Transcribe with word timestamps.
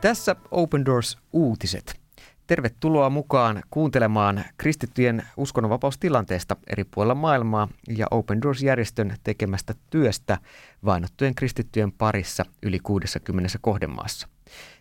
Tässä 0.00 0.36
Open 0.50 0.86
Doors 0.86 1.18
uutiset. 1.32 2.00
Tervetuloa 2.46 3.10
mukaan 3.10 3.62
kuuntelemaan 3.70 4.44
kristittyjen 4.56 5.22
uskonnonvapaustilanteesta 5.36 6.56
eri 6.66 6.84
puolilla 6.84 7.14
maailmaa 7.14 7.68
ja 7.96 8.06
Open 8.10 8.42
Doors-järjestön 8.42 9.16
tekemästä 9.24 9.74
työstä 9.90 10.38
vainottujen 10.84 11.34
kristittyjen 11.34 11.92
parissa 11.92 12.44
yli 12.62 12.78
60 12.78 13.58
kohdemaassa. 13.60 14.28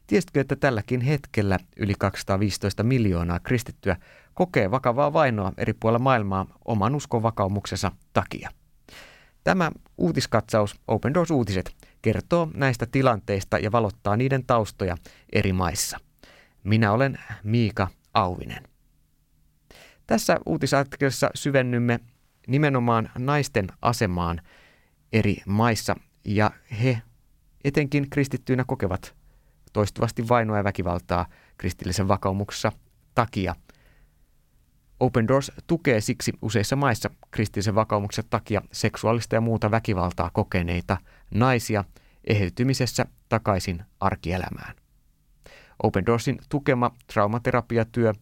Tiesitkö, 0.08 0.42
että 0.42 0.56
tälläkin 0.56 1.02
hetkellä 1.02 1.60
yli 1.78 1.94
215 2.00 2.84
miljoonaa 2.84 3.40
kristittyä 3.40 3.96
kokee 4.34 4.72
vakavaa 4.72 5.14
vainoa 5.14 5.54
eri 5.58 5.74
puolilla 5.74 6.00
maailmaa 6.00 6.46
oman 6.66 6.96
uskon 6.96 7.24
vakaumuksensa 7.24 7.92
takia? 8.14 8.50
Tämä 9.48 9.72
uutiskatsaus 9.98 10.76
Open 10.88 11.14
Doors 11.14 11.32
uutiset 11.32 11.76
kertoo 12.02 12.52
näistä 12.54 12.86
tilanteista 12.86 13.60
ja 13.60 13.72
valottaa 13.72 14.18
niiden 14.18 14.46
taustoja 14.46 14.98
eri 15.34 15.54
maissa. 15.54 15.98
Minä 16.64 16.92
olen 16.92 17.20
Miika 17.44 17.88
Auvinen. 18.14 18.64
Tässä 20.08 20.38
uutisartikkelissa 20.46 21.30
syvennymme 21.36 22.00
nimenomaan 22.48 23.10
naisten 23.18 23.68
asemaan 23.82 24.42
eri 25.14 25.38
maissa 25.46 25.96
ja 26.26 26.52
he 26.84 27.02
etenkin 27.64 28.10
kristittyinä 28.10 28.64
kokevat 28.68 29.16
toistuvasti 29.74 30.28
vainoa 30.28 30.58
ja 30.58 30.64
väkivaltaa 30.64 31.26
kristillisen 31.58 32.08
vakaumuksessa 32.08 32.72
takia. 33.16 33.56
Open 35.00 35.28
Doors 35.28 35.52
tukee 35.68 36.02
siksi 36.02 36.34
useissa 36.42 36.76
maissa 36.76 37.10
kristillisen 37.32 37.76
vakaumuksen 37.76 38.26
takia 38.30 38.62
seksuaalista 38.72 39.36
ja 39.36 39.42
muuta 39.42 39.72
väkivaltaa 39.72 40.30
kokeneita 40.34 40.98
naisia 41.34 41.84
eheytymisessä 42.28 43.06
takaisin 43.30 43.84
arkielämään. 44.00 44.76
Open 45.84 46.06
Doorsin 46.06 46.40
tukema 46.50 46.92
traumaterapiatyö 47.14 48.14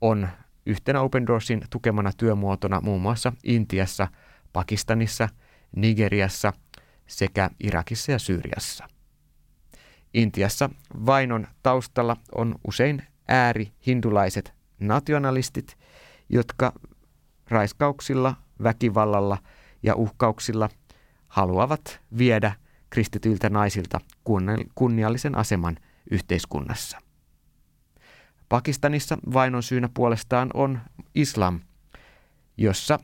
on 0.00 0.28
yhtenä 0.66 1.00
Open 1.00 1.26
Doorsin 1.26 1.62
tukemana 1.70 2.10
työmuotona 2.16 2.80
muun 2.80 3.02
muassa 3.02 3.32
Intiassa, 3.44 4.08
Pakistanissa, 4.52 5.28
Nigeriassa 5.76 6.52
sekä 7.06 7.50
Irakissa 7.60 8.12
ja 8.12 8.18
Syyriassa. 8.18 8.88
Intiassa 10.14 10.70
vainon 11.06 11.46
taustalla 11.62 12.16
on 12.34 12.54
usein 12.66 13.02
ääri 13.28 13.72
hindulaiset 13.86 14.55
nationalistit, 14.80 15.78
jotka 16.28 16.72
raiskauksilla, 17.48 18.34
väkivallalla 18.62 19.38
ja 19.82 19.94
uhkauksilla 19.94 20.68
haluavat 21.28 22.00
viedä 22.18 22.52
kristityiltä 22.90 23.50
naisilta 23.50 24.00
kunniallisen 24.74 25.34
aseman 25.34 25.76
yhteiskunnassa. 26.10 26.98
Pakistanissa 28.48 29.18
vainon 29.32 29.62
syynä 29.62 29.88
puolestaan 29.94 30.50
on 30.54 30.80
islam, 31.14 31.60
jossa 32.56 32.98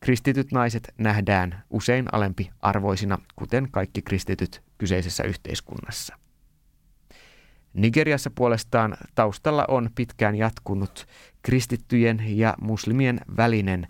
kristityt 0.00 0.52
naiset 0.52 0.94
nähdään 0.98 1.62
usein 1.70 2.06
alempi 2.12 2.50
arvoisina, 2.60 3.18
kuten 3.36 3.68
kaikki 3.70 4.02
kristityt 4.02 4.62
kyseisessä 4.78 5.22
yhteiskunnassa. 5.22 6.21
Nigeriassa 7.74 8.30
puolestaan 8.34 8.96
taustalla 9.14 9.64
on 9.68 9.90
pitkään 9.94 10.34
jatkunut 10.34 11.06
kristittyjen 11.42 12.22
ja 12.26 12.54
muslimien 12.60 13.20
välinen 13.36 13.86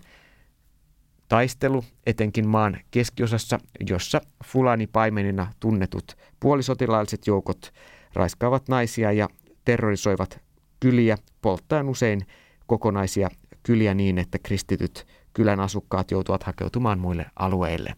taistelu, 1.29 1.85
etenkin 2.05 2.47
maan 2.47 2.77
keskiosassa, 2.91 3.59
jossa 3.89 4.21
fulani-paimenina 4.45 5.53
tunnetut 5.59 6.17
puolisotilaalliset 6.39 7.27
joukot 7.27 7.73
raiskaavat 8.13 8.69
naisia 8.69 9.11
ja 9.11 9.29
terrorisoivat 9.65 10.41
kyliä, 10.79 11.17
polttaen 11.41 11.89
usein 11.89 12.21
kokonaisia 12.67 13.29
kyliä 13.63 13.93
niin, 13.93 14.17
että 14.17 14.39
kristityt 14.39 15.07
kylän 15.33 15.59
asukkaat 15.59 16.11
joutuvat 16.11 16.43
hakeutumaan 16.43 16.99
muille 16.99 17.25
alueille. 17.39 17.95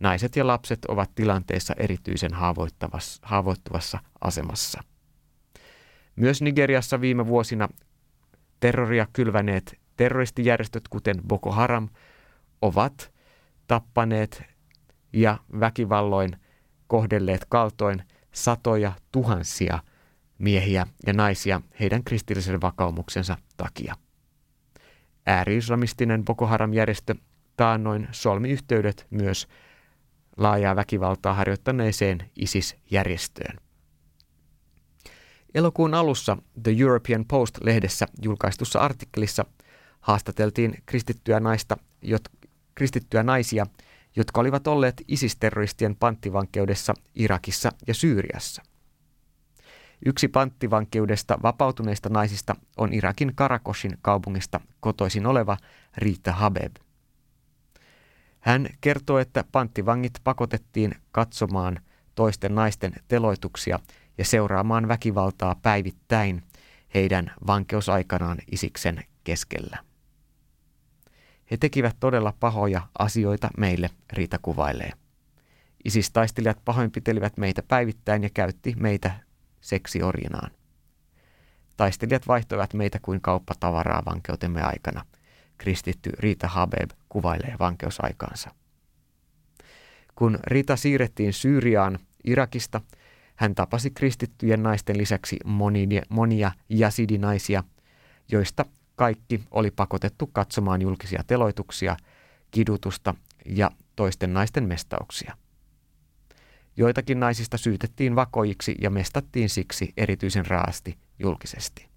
Naiset 0.00 0.36
ja 0.36 0.46
lapset 0.46 0.84
ovat 0.84 1.10
tilanteessa 1.14 1.74
erityisen 1.76 2.30
haavoittuvassa 3.22 3.98
asemassa. 4.20 4.82
Myös 6.16 6.42
Nigeriassa 6.42 7.00
viime 7.00 7.26
vuosina 7.26 7.68
terroria 8.60 9.06
kylväneet 9.12 9.80
terroristijärjestöt, 9.96 10.88
kuten 10.88 11.22
Boko 11.28 11.52
Haram, 11.52 11.88
ovat 12.62 13.12
tappaneet 13.66 14.42
ja 15.12 15.38
väkivalloin 15.60 16.36
kohdelleet 16.86 17.44
kaltoin 17.48 18.02
satoja 18.32 18.92
tuhansia 19.12 19.78
miehiä 20.38 20.86
ja 21.06 21.12
naisia 21.12 21.60
heidän 21.80 22.04
kristillisen 22.04 22.60
vakaumuksensa 22.60 23.36
takia. 23.56 23.94
Ääri-islamistinen 25.26 26.24
Boko 26.24 26.46
Haram-järjestö 26.46 27.14
taannoin 27.56 28.08
solmi 28.12 28.50
yhteydet 28.50 29.06
myös 29.10 29.48
laajaa 30.36 30.76
väkivaltaa 30.76 31.34
harjoittaneeseen 31.34 32.30
ISIS-järjestöön. 32.36 33.60
Elokuun 35.54 35.94
alussa 35.94 36.36
The 36.62 36.74
European 36.78 37.24
Post-lehdessä 37.24 38.06
julkaistussa 38.22 38.78
artikkelissa 38.78 39.44
haastateltiin 40.00 40.82
kristittyä, 40.86 41.40
naista, 41.40 41.76
jot, 42.02 42.22
kristittyä 42.74 43.22
naisia, 43.22 43.66
jotka 44.16 44.40
olivat 44.40 44.66
olleet 44.66 45.02
ISIS-terroristien 45.08 45.96
panttivankeudessa 45.96 46.94
Irakissa 47.14 47.72
ja 47.86 47.94
Syyriassa. 47.94 48.62
Yksi 50.06 50.28
panttivankeudesta 50.28 51.38
vapautuneista 51.42 52.08
naisista 52.08 52.56
on 52.76 52.92
Irakin 52.92 53.32
Karakoshin 53.34 53.98
kaupungista 54.02 54.60
kotoisin 54.80 55.26
oleva 55.26 55.56
Rita 55.96 56.32
Habeb. 56.32 56.76
Hän 58.44 58.68
kertoo, 58.80 59.18
että 59.18 59.44
panttivangit 59.52 60.12
pakotettiin 60.24 60.94
katsomaan 61.12 61.80
toisten 62.14 62.54
naisten 62.54 62.92
teloituksia 63.08 63.78
ja 64.18 64.24
seuraamaan 64.24 64.88
väkivaltaa 64.88 65.54
päivittäin 65.54 66.42
heidän 66.94 67.32
vankeusaikanaan 67.46 68.38
isiksen 68.50 69.04
keskellä. 69.24 69.78
He 71.50 71.56
tekivät 71.56 71.96
todella 72.00 72.34
pahoja 72.40 72.82
asioita 72.98 73.48
meille, 73.58 73.90
Riita 74.12 74.38
kuvailee. 74.42 74.90
Isis-taistelijat 75.84 76.64
pahoinpitelivät 76.64 77.36
meitä 77.36 77.62
päivittäin 77.68 78.22
ja 78.22 78.30
käytti 78.34 78.74
meitä 78.78 79.20
seksiorjinaan. 79.60 80.50
Taistelijat 81.76 82.28
vaihtoivat 82.28 82.74
meitä 82.74 82.98
kuin 83.02 83.20
kauppatavaraa 83.20 84.02
vankeutemme 84.04 84.62
aikana– 84.62 85.04
kristitty 85.58 86.10
Rita 86.18 86.48
Habeb 86.48 86.90
kuvailee 87.08 87.56
vankeusaikaansa. 87.58 88.50
Kun 90.14 90.38
Rita 90.46 90.76
siirrettiin 90.76 91.32
Syyriaan 91.32 91.98
Irakista, 92.24 92.80
hän 93.36 93.54
tapasi 93.54 93.90
kristittyjen 93.90 94.62
naisten 94.62 94.98
lisäksi 94.98 95.36
monia, 95.44 96.02
monia 96.08 96.52
jasidinaisia, 96.68 97.64
joista 98.28 98.64
kaikki 98.96 99.40
oli 99.50 99.70
pakotettu 99.70 100.26
katsomaan 100.26 100.82
julkisia 100.82 101.24
teloituksia, 101.26 101.96
kidutusta 102.50 103.14
ja 103.46 103.70
toisten 103.96 104.34
naisten 104.34 104.64
mestauksia. 104.64 105.36
Joitakin 106.76 107.20
naisista 107.20 107.56
syytettiin 107.58 108.16
vakoiksi 108.16 108.74
ja 108.80 108.90
mestattiin 108.90 109.48
siksi 109.48 109.92
erityisen 109.96 110.46
raasti 110.46 110.98
julkisesti. 111.18 111.93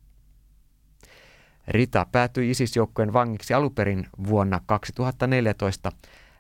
Rita 1.67 2.05
päätyi 2.11 2.51
ISIS-joukkojen 2.51 3.13
vangiksi 3.13 3.53
aluperin 3.53 4.07
vuonna 4.27 4.61
2014 4.65 5.91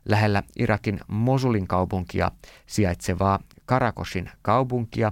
lähellä 0.05 0.43
Irakin 0.55 0.99
Mosulin 1.07 1.67
kaupunkia 1.67 2.31
sijaitsevaa 2.65 3.39
Karakoshin 3.65 4.29
kaupunkia, 4.41 5.11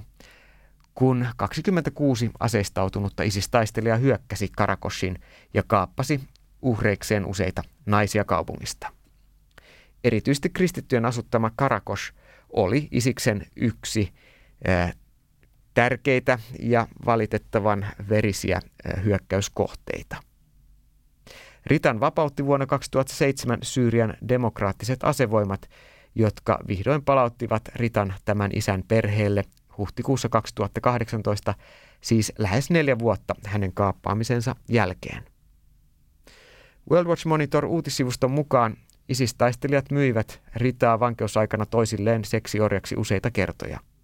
kun 0.96 1.28
26 1.38 2.32
aseistautunutta 2.40 3.24
ISIS-taistelijaa 3.24 3.98
hyökkäsi 3.98 4.50
Karakoshin 4.58 5.20
ja 5.54 5.64
kaappasi 5.68 6.22
uhreikseen 6.62 7.26
useita 7.26 7.62
naisia 7.86 8.24
kaupungista. 8.24 8.92
Erityisesti 10.04 10.50
kristittyjen 10.50 11.06
asuttama 11.06 11.52
Karakos 11.56 12.14
oli 12.50 12.88
Isiksen 12.92 13.46
yksi 13.56 14.14
tärkeitä 15.76 16.40
ja 16.60 16.88
valitettavan 17.06 17.86
verisiä 18.10 18.60
hyökkäyskohteita. 19.04 20.16
Ritan 21.66 22.00
vapautti 22.00 22.46
vuonna 22.46 22.66
2007 22.66 23.60
Syyrian 23.64 24.14
demokraattiset 24.30 25.00
asevoimat, 25.04 25.70
jotka 26.16 26.60
vihdoin 26.68 27.04
palauttivat 27.04 27.62
Ritan 27.76 28.14
tämän 28.26 28.52
isän 28.54 28.84
perheelle 28.88 29.44
huhtikuussa 29.78 30.30
2018, 30.30 31.54
siis 32.02 32.34
lähes 32.38 32.70
neljä 32.70 33.00
vuotta 33.00 33.36
hänen 33.46 33.74
kaappaamisensa 33.74 34.56
jälkeen. 34.70 35.24
World 36.92 37.08
Watch 37.08 37.26
Monitor 37.26 37.66
uutissivuston 37.66 38.32
mukaan 38.32 38.78
ISIS-taistelijat 39.10 39.92
myivät 39.92 40.42
Ritaa 40.56 41.00
vankeusaikana 41.00 41.66
toisilleen 41.66 42.26
seksiorjaksi 42.26 42.96
useita 42.96 43.32
kertoja– 43.32 43.80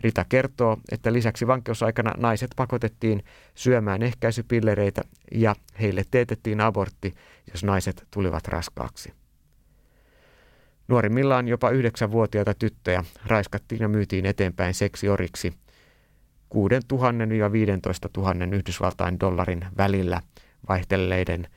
Rita 0.00 0.24
kertoo, 0.28 0.76
että 0.92 1.12
lisäksi 1.12 1.46
vankeusaikana 1.46 2.12
naiset 2.16 2.50
pakotettiin 2.56 3.24
syömään 3.54 4.02
ehkäisypillereitä 4.02 5.02
ja 5.32 5.56
heille 5.80 6.04
teetettiin 6.10 6.60
abortti, 6.60 7.14
jos 7.52 7.64
naiset 7.64 8.06
tulivat 8.10 8.48
raskaaksi. 8.48 9.12
Nuorimmillaan 10.88 11.48
jopa 11.48 11.70
yhdeksänvuotiaita 11.70 12.54
tyttöjä 12.54 13.04
raiskattiin 13.26 13.80
ja 13.80 13.88
myytiin 13.88 14.26
eteenpäin 14.26 14.74
seksioriksi 14.74 15.54
6 16.48 16.74
000 16.92 17.52
15 17.52 18.08
000 18.16 18.34
Yhdysvaltain 18.56 19.20
dollarin 19.20 19.66
välillä 19.76 20.22
vaihtelleiden 20.68 21.48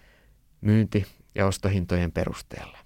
myynti- 0.61 1.05
ja 1.35 1.45
ostohintojen 1.45 2.11
perusteella. 2.11 2.77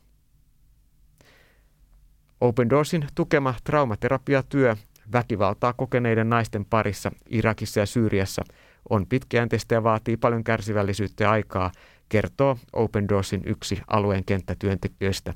Open 2.42 2.70
Doorsin 2.70 3.08
tukema 3.16 3.56
traumaterapiatyö 3.64 4.76
väkivaltaa 5.12 5.74
kokeneiden 5.74 6.30
naisten 6.30 6.66
parissa 6.66 7.12
Irakissa 7.30 7.80
ja 7.80 7.86
Syyriassa 7.86 8.44
on 8.90 9.08
pitkäjänteistä 9.08 9.76
ja 9.76 9.84
vaatii 9.84 10.18
paljon 10.18 10.44
kärsivällisyyttä 10.44 11.24
ja 11.24 11.32
aikaa, 11.32 11.72
kertoo 12.10 12.58
Open 12.74 13.10
Doorsin 13.10 13.42
yksi 13.46 13.82
alueen 13.88 14.26
kenttätyöntekijöistä, 14.26 15.34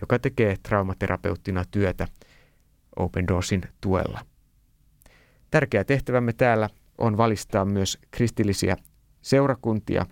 joka 0.00 0.18
tekee 0.18 0.56
traumaterapeuttina 0.62 1.64
työtä 1.70 2.08
Open 2.96 3.28
Doorsin 3.28 3.62
tuella. 3.80 4.20
Tärkeä 5.50 5.84
tehtävämme 5.84 6.32
täällä 6.32 6.70
on 6.98 7.16
valistaa 7.16 7.64
myös 7.64 7.98
kristillisiä 8.10 8.76
seurakuntia 9.22 10.06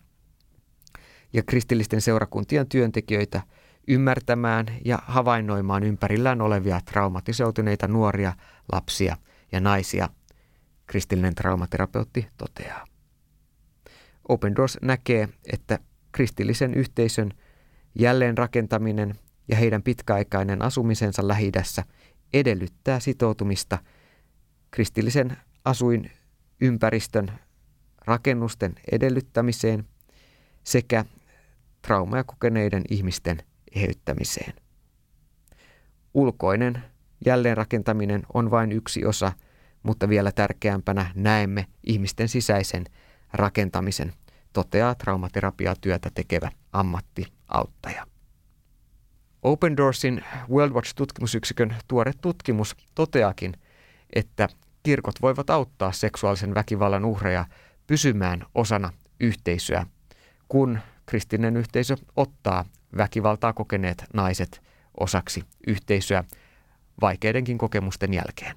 ja 1.33 1.43
kristillisten 1.43 2.01
seurakuntien 2.01 2.69
työntekijöitä 2.69 3.43
ymmärtämään 3.89 4.67
ja 4.85 4.99
havainnoimaan 5.07 5.83
ympärillään 5.83 6.41
olevia 6.41 6.81
traumatiseutuneita 6.81 7.89
nuoria, 7.89 8.33
lapsia 8.73 9.17
ja 9.53 9.61
naisia, 9.61 10.09
kristillinen 10.87 11.35
traumaterapeutti 11.35 12.29
toteaa. 12.37 12.85
Open 14.29 14.57
Doors 14.57 14.79
näkee, 14.83 15.29
että 15.53 15.79
kristillisen 16.13 16.75
yhteisön 16.75 17.31
jälleenrakentaminen 17.99 19.15
ja 19.49 19.57
heidän 19.57 19.83
pitkäaikainen 19.83 20.63
asumisensa 20.63 21.29
lähi 21.29 21.53
edellyttää 22.33 23.01
sitoutumista 23.01 23.79
kristillisen 24.71 25.37
asuinympäristön 25.65 27.33
rakennusten 28.07 28.75
edellyttämiseen 28.93 29.85
sekä 30.65 31.05
traumaa 31.83 32.25
kokeneiden 32.25 32.83
ihmisten 32.91 33.43
eheyttämiseen. 33.75 34.55
Ulkoinen 36.15 36.83
jälleenrakentaminen 37.27 38.23
on 38.35 38.51
vain 38.51 38.73
yksi 38.73 39.05
osa, 39.05 39.33
mutta 39.83 40.09
vielä 40.09 40.33
tärkeämpänä 40.33 41.11
näemme 41.15 41.67
ihmisten 41.87 42.29
sisäisen 42.29 42.85
rakentamisen, 43.33 44.13
toteaa 44.53 44.95
traumaterapiatyötä 44.95 46.11
tekevä 46.15 46.51
ammattiauttaja. 46.73 48.07
Open 49.43 49.77
Doorsin 49.77 50.25
World 50.51 50.73
Watch-tutkimusyksikön 50.73 51.77
tuore 51.89 52.13
tutkimus 52.21 52.77
toteakin, 52.95 53.55
että 54.13 54.49
kirkot 54.83 55.15
voivat 55.23 55.51
auttaa 55.51 55.93
seksuaalisen 55.93 56.55
väkivallan 56.55 57.05
uhreja 57.05 57.45
pysymään 57.87 58.47
osana 58.55 58.93
yhteisöä, 59.21 59.87
kun 60.49 60.79
kristillinen 61.07 61.57
yhteisö 61.57 61.97
ottaa 62.17 62.65
väkivaltaa 62.97 63.53
kokeneet 63.53 64.05
naiset 64.15 64.63
osaksi 65.01 65.45
yhteisöä 65.67 66.25
vaikeidenkin 67.01 67.59
kokemusten 67.59 68.15
jälkeen. 68.15 68.57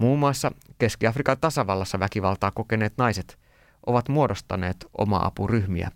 Muun 0.00 0.18
muassa 0.18 0.52
Keski-Afrikan 0.78 1.38
tasavallassa 1.40 1.98
väkivaltaa 1.98 2.50
kokeneet 2.50 2.92
naiset 2.96 3.38
ovat 3.86 4.08
muodostaneet 4.08 4.86
oma-apuryhmiä 4.98 5.90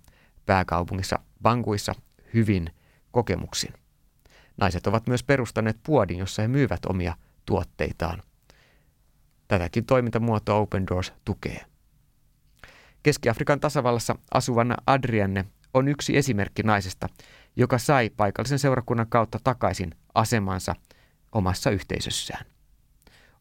pääkaupungissa 0.46 1.18
Banguissa 1.42 1.94
hyvin 2.34 2.70
kokemuksin. 3.10 3.74
Naiset 4.56 4.86
ovat 4.86 5.06
myös 5.06 5.22
perustaneet 5.22 5.78
puodin, 5.82 6.18
jossa 6.18 6.42
he 6.42 6.48
myyvät 6.48 6.86
omia 6.86 7.14
tuotteitaan. 7.46 8.22
Tätäkin 9.48 9.84
toimintamuotoa 9.84 10.56
Open 10.58 10.86
Doors 10.86 11.12
tukee. 11.24 11.66
Keski-Afrikan 13.02 13.60
tasavallassa 13.60 14.14
asuvana 14.34 14.74
Adrienne 14.86 15.44
on 15.74 15.88
yksi 15.88 16.16
esimerkki 16.16 16.62
naisesta, 16.62 17.08
joka 17.56 17.78
sai 17.78 18.10
paikallisen 18.10 18.58
seurakunnan 18.58 19.06
kautta 19.08 19.38
takaisin 19.44 19.94
asemansa 20.14 20.74
omassa 21.32 21.70
yhteisössään. 21.70 22.46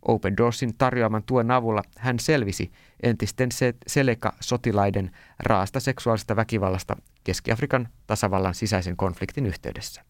Open 0.02 0.38
Doorsin 0.38 0.78
tarjoaman 0.78 1.24
tuen 1.24 1.52
avulla 1.52 1.82
hän 1.98 2.20
selvisi 2.20 2.72
entisten 3.04 3.50
Seleka-sotilaiden 3.88 5.12
raasta 5.40 5.80
seksuaalista 5.80 6.36
väkivallasta 6.36 6.96
Keski-Afrikan 7.24 7.90
tasavallan 8.08 8.56
sisäisen 8.56 8.98
konfliktin 8.98 9.46
yhteydessä. 9.46 10.04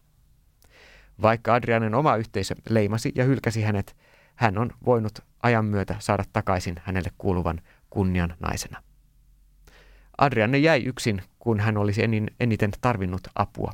Vaikka 1.22 1.54
Adrianen 1.54 1.94
oma 1.94 2.16
yhteisö 2.16 2.54
leimasi 2.68 3.12
ja 3.14 3.24
hylkäsi 3.24 3.62
hänet, 3.62 3.96
hän 4.34 4.58
on 4.58 4.70
voinut 4.84 5.18
ajan 5.42 5.64
myötä 5.64 5.96
saada 5.98 6.24
takaisin 6.32 6.76
hänelle 6.84 7.10
kuuluvan 7.18 7.60
kunnian 7.90 8.36
naisena. 8.40 8.82
Adrianne 10.18 10.58
jäi 10.58 10.84
yksin, 10.84 11.22
kun 11.38 11.60
hän 11.60 11.76
olisi 11.76 12.02
eniten 12.40 12.70
tarvinnut 12.80 13.20
apua. 13.34 13.72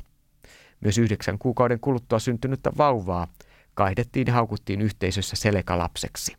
Myös 0.81 0.97
yhdeksän 0.97 1.37
kuukauden 1.39 1.79
kuluttua 1.79 2.19
syntynyttä 2.19 2.71
vauvaa 2.77 3.27
kaihdettiin 3.73 4.27
ja 4.27 4.33
haukuttiin 4.33 4.81
yhteisössä 4.81 5.35
selekalapseksi. 5.35 6.35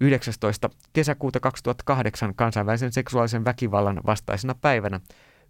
19. 0.00 0.70
kesäkuuta 0.92 1.40
2008 1.40 2.34
kansainvälisen 2.34 2.92
seksuaalisen 2.92 3.44
väkivallan 3.44 4.00
vastaisena 4.06 4.54
päivänä 4.54 5.00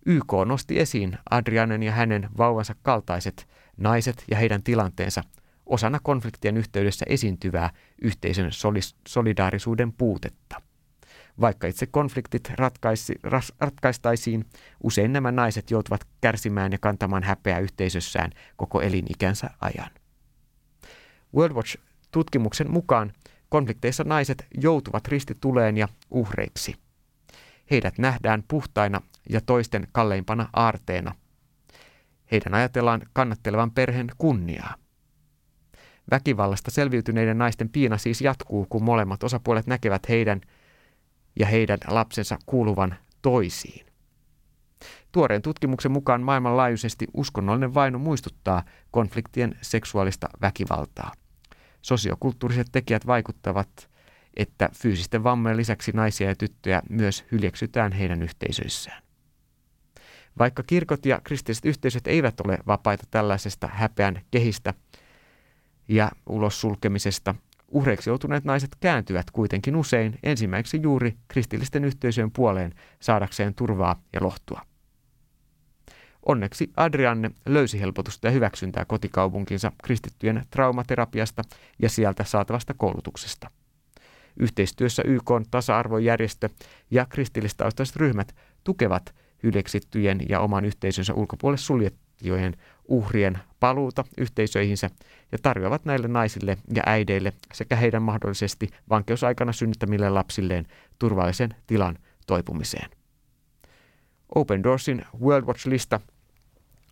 YK 0.06 0.32
nosti 0.46 0.80
esiin 0.80 1.18
Adrianen 1.30 1.82
ja 1.82 1.92
hänen 1.92 2.28
vauvansa 2.38 2.74
kaltaiset 2.82 3.48
naiset 3.76 4.24
ja 4.30 4.36
heidän 4.36 4.62
tilanteensa 4.62 5.22
osana 5.66 5.98
konfliktien 6.02 6.56
yhteydessä 6.56 7.06
esiintyvää 7.08 7.70
yhteisön 8.02 8.50
solidaarisuuden 9.08 9.92
puutetta. 9.92 10.60
Vaikka 11.40 11.66
itse 11.66 11.86
konfliktit 11.86 12.50
ratkaisi, 12.56 13.14
ras, 13.22 13.52
ratkaistaisiin, 13.60 14.44
usein 14.82 15.12
nämä 15.12 15.32
naiset 15.32 15.70
joutuvat 15.70 16.06
kärsimään 16.20 16.72
ja 16.72 16.78
kantamaan 16.80 17.22
häpeää 17.22 17.58
yhteisössään 17.58 18.30
koko 18.56 18.80
elinikänsä 18.80 19.50
ajan. 19.60 19.90
World 21.36 21.54
Watch-tutkimuksen 21.54 22.70
mukaan 22.70 23.12
konflikteissa 23.48 24.04
naiset 24.04 24.46
joutuvat 24.60 25.08
ristituleen 25.08 25.76
ja 25.76 25.88
uhreiksi. 26.10 26.74
Heidät 27.70 27.98
nähdään 27.98 28.44
puhtaina 28.48 29.00
ja 29.30 29.40
toisten 29.40 29.88
kalleimpana 29.92 30.48
aarteena. 30.52 31.14
Heidän 32.32 32.54
ajatellaan 32.54 33.02
kannattelevan 33.12 33.70
perheen 33.70 34.06
kunniaa. 34.18 34.74
Väkivallasta 36.10 36.70
selviytyneiden 36.70 37.38
naisten 37.38 37.68
piina 37.68 37.98
siis 37.98 38.20
jatkuu, 38.20 38.66
kun 38.70 38.84
molemmat 38.84 39.22
osapuolet 39.22 39.66
näkevät 39.66 40.08
heidän– 40.08 40.40
ja 41.36 41.46
heidän 41.46 41.78
lapsensa 41.88 42.38
kuuluvan 42.46 42.94
toisiin. 43.22 43.86
Tuoreen 45.12 45.42
tutkimuksen 45.42 45.92
mukaan 45.92 46.22
maailmanlaajuisesti 46.22 47.06
uskonnollinen 47.14 47.74
vaino 47.74 47.98
muistuttaa 47.98 48.62
konfliktien 48.90 49.58
seksuaalista 49.62 50.28
väkivaltaa. 50.40 51.12
Sosiokulttuuriset 51.82 52.66
tekijät 52.72 53.06
vaikuttavat, 53.06 53.90
että 54.36 54.68
fyysisten 54.74 55.24
vammojen 55.24 55.56
lisäksi 55.56 55.92
naisia 55.92 56.28
ja 56.28 56.36
tyttöjä 56.36 56.82
myös 56.90 57.24
hyljeksytään 57.32 57.92
heidän 57.92 58.22
yhteisöissään. 58.22 59.02
Vaikka 60.38 60.62
kirkot 60.62 61.06
ja 61.06 61.20
kristilliset 61.24 61.64
yhteisöt 61.64 62.06
eivät 62.06 62.40
ole 62.40 62.58
vapaita 62.66 63.04
tällaisesta 63.10 63.68
häpeän 63.72 64.22
kehistä 64.30 64.74
ja 65.88 66.10
ulos 66.26 66.60
sulkemisesta, 66.60 67.34
Uhreiksi 67.74 68.10
joutuneet 68.10 68.44
naiset 68.44 68.76
kääntyvät 68.80 69.30
kuitenkin 69.30 69.76
usein 69.76 70.18
ensimmäiseksi 70.22 70.82
juuri 70.82 71.16
kristillisten 71.28 71.84
yhteisöjen 71.84 72.30
puoleen 72.30 72.74
saadakseen 73.00 73.54
turvaa 73.54 74.02
ja 74.12 74.22
lohtua. 74.22 74.60
Onneksi 76.26 76.70
Adrianne 76.76 77.30
löysi 77.46 77.80
helpotusta 77.80 78.26
ja 78.26 78.30
hyväksyntää 78.30 78.84
kotikaupunkinsa 78.84 79.72
kristittyjen 79.84 80.42
traumaterapiasta 80.50 81.42
ja 81.82 81.88
sieltä 81.88 82.24
saatavasta 82.24 82.74
koulutuksesta. 82.74 83.50
Yhteistyössä 84.36 85.02
YK 85.06 85.30
tasa-arvojärjestö 85.50 86.48
ja 86.90 87.06
kristillistaustaiset 87.06 87.96
ryhmät 87.96 88.34
tukevat 88.64 89.14
hyleksittyjen 89.42 90.20
ja 90.28 90.40
oman 90.40 90.64
yhteisönsä 90.64 91.14
ulkopuolelle 91.14 91.62
suljettujen 92.18 92.56
uhrien 92.88 93.38
paluuta 93.60 94.04
yhteisöihinsä 94.18 94.90
ja 95.32 95.38
tarjoavat 95.42 95.84
näille 95.84 96.08
naisille 96.08 96.58
ja 96.74 96.82
äideille 96.86 97.32
sekä 97.52 97.76
heidän 97.76 98.02
mahdollisesti 98.02 98.68
vankeusaikana 98.90 99.52
synnyttämille 99.52 100.10
lapsilleen 100.10 100.66
turvallisen 100.98 101.54
tilan 101.66 101.98
toipumiseen. 102.26 102.90
Open 104.34 104.62
Doorsin 104.62 105.04
World 105.20 105.46
Watch-lista 105.46 106.00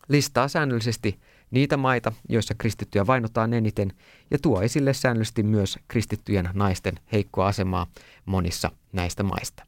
listaa 0.09 0.49
säännöllisesti 0.49 1.21
niitä 1.51 1.77
maita, 1.77 2.13
joissa 2.29 2.55
kristittyjä 2.55 3.07
vainotaan 3.07 3.55
eniten 3.55 3.93
ja 4.31 4.39
tuo 4.39 4.63
esille 4.63 4.93
säännöllisesti 4.95 5.43
myös 5.43 5.79
kristittyjen 5.89 6.51
naisten 6.55 6.95
heikkoa 7.13 7.47
asemaa 7.47 7.87
monissa 8.27 8.71
näistä 8.93 9.23
maista. 9.23 9.67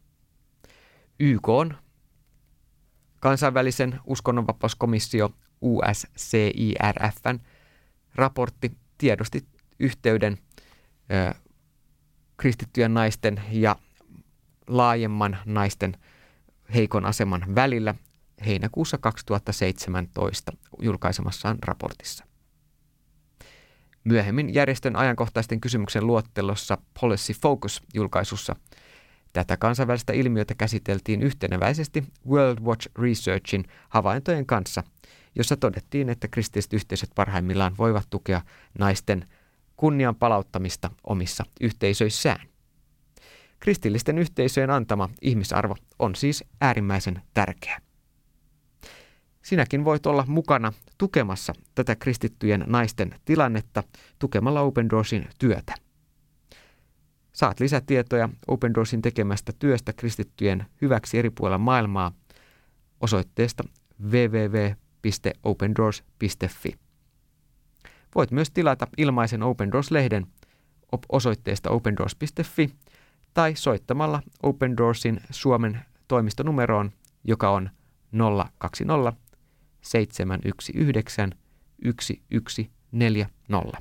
YK 1.20 1.49
on 1.49 1.75
kansainvälisen 3.20 4.00
uskonnonvapauskomissio 4.04 5.30
USCIRFn 5.64 7.38
raportti 8.14 8.73
tiedosti 8.99 9.47
yhteyden 9.78 10.38
ö, 11.12 11.35
kristittyjen 12.37 12.94
naisten 12.94 13.42
ja 13.50 13.76
laajemman 14.66 15.38
naisten 15.44 15.97
heikon 16.75 17.04
aseman 17.04 17.54
välillä 17.54 17.94
heinäkuussa 18.47 18.99
2017 18.99 20.52
julkaisemassaan 20.80 21.59
raportissa. 21.62 22.25
Myöhemmin 24.04 24.54
järjestön 24.54 24.97
ajankohtaisten 24.97 25.61
kysymyksen 25.61 26.06
luottelossa 26.06 26.78
Policy 27.00 27.33
Focus-julkaisussa 27.33 28.56
tätä 29.33 29.56
kansainvälistä 29.56 30.12
ilmiötä 30.12 30.54
käsiteltiin 30.54 31.23
yhteneväisesti 31.23 32.04
World 32.28 32.59
Watch 32.61 32.88
Researchin 32.99 33.64
havaintojen 33.88 34.47
kanssa, 34.47 34.83
jossa 35.34 35.56
todettiin, 35.56 36.08
että 36.08 36.28
kristilliset 36.28 36.72
yhteisöt 36.72 37.10
parhaimmillaan 37.14 37.74
voivat 37.78 38.06
tukea 38.10 38.40
naisten 38.78 39.28
kunnian 39.76 40.16
palauttamista 40.16 40.90
omissa 41.04 41.44
yhteisöissään. 41.60 42.46
Kristillisten 43.60 44.18
yhteisöjen 44.18 44.70
antama 44.70 45.08
ihmisarvo 45.22 45.76
on 45.98 46.14
siis 46.14 46.44
äärimmäisen 46.60 47.22
tärkeä. 47.34 47.80
Sinäkin 49.42 49.84
voit 49.84 50.06
olla 50.06 50.24
mukana 50.28 50.72
tukemassa 50.98 51.52
tätä 51.74 51.96
kristittyjen 51.96 52.64
naisten 52.66 53.14
tilannetta 53.24 53.82
tukemalla 54.18 54.60
Open 54.60 54.90
Doorsin 54.90 55.28
työtä. 55.38 55.74
Saat 57.32 57.60
lisätietoja 57.60 58.28
Open 58.46 58.74
Doorsin 58.74 59.02
tekemästä 59.02 59.52
työstä 59.58 59.92
kristittyjen 59.92 60.66
hyväksi 60.82 61.18
eri 61.18 61.30
puolilla 61.30 61.58
maailmaa 61.58 62.12
osoitteesta 63.00 63.64
www.opendoors.fi. 65.04 66.75
Voit 68.14 68.30
myös 68.30 68.50
tilata 68.50 68.87
ilmaisen 68.99 69.42
Open 69.42 69.73
Doors-lehden 69.73 70.26
osoitteesta 71.08 71.70
opendoors.fi 71.70 72.75
tai 73.34 73.56
soittamalla 73.56 74.23
Open 74.42 74.76
Doorsin 74.76 75.20
Suomen 75.30 75.80
toimistonumeroon, 76.08 76.92
joka 77.25 77.50
on 77.50 77.70
020 78.58 79.12
719 79.80 81.37
1140. 81.82 83.78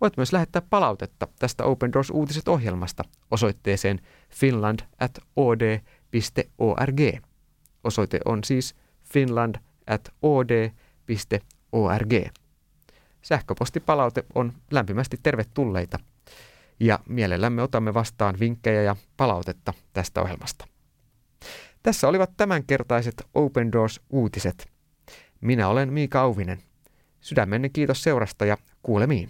Voit 0.00 0.16
myös 0.16 0.32
lähettää 0.32 0.62
palautetta 0.70 1.28
tästä 1.38 1.64
Open 1.64 1.92
Doors 1.92 2.10
uutiset 2.10 2.48
ohjelmasta 2.48 3.04
osoitteeseen 3.30 4.00
finland 4.30 4.80
at 5.00 5.18
od.org. 5.36 7.00
Osoite 7.84 8.20
on 8.24 8.44
siis 8.44 8.74
finland 9.04 9.56
at 9.86 10.14
od.org. 10.22 12.12
Sähköpostipalaute 13.22 14.24
on 14.34 14.52
lämpimästi 14.70 15.16
tervetulleita 15.22 15.98
ja 16.80 16.98
mielellämme 17.08 17.62
otamme 17.62 17.94
vastaan 17.94 18.40
vinkkejä 18.40 18.82
ja 18.82 18.96
palautetta 19.16 19.72
tästä 19.92 20.22
ohjelmasta. 20.22 20.66
Tässä 21.82 22.08
olivat 22.08 22.30
tämänkertaiset 22.36 23.26
Open 23.34 23.72
Doors-uutiset. 23.72 24.68
Minä 25.40 25.68
olen 25.68 25.92
Miika 25.92 26.20
Auvinen. 26.20 26.62
Sydämenne 27.20 27.68
kiitos 27.68 28.02
seurasta 28.02 28.44
ja 28.44 28.56
kuulemiin. 28.82 29.28